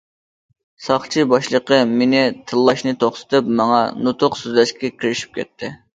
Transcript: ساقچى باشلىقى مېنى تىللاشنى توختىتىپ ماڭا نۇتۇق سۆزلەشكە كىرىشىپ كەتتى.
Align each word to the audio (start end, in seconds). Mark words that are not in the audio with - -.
ساقچى 0.85 1.25
باشلىقى 1.33 1.79
مېنى 1.91 2.23
تىللاشنى 2.53 2.95
توختىتىپ 3.05 3.53
ماڭا 3.61 3.79
نۇتۇق 4.07 4.39
سۆزلەشكە 4.45 4.93
كىرىشىپ 4.97 5.37
كەتتى. 5.41 5.71